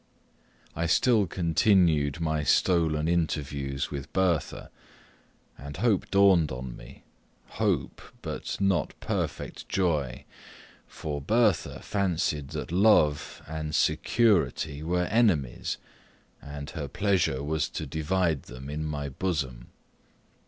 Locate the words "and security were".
13.45-15.05